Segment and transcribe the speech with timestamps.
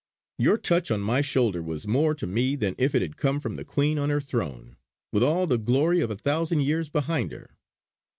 [0.39, 3.55] Your touch on my shoulder was more to me than if it had come from
[3.55, 4.77] the Queen on her throne,
[5.11, 7.55] with all the glory of a thousand years behind her.